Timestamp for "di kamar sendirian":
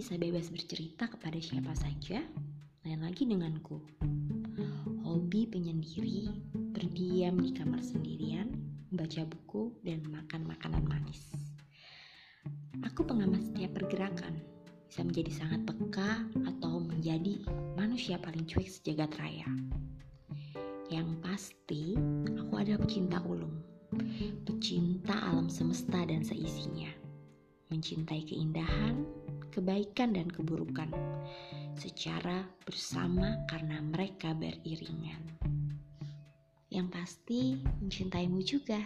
7.36-8.48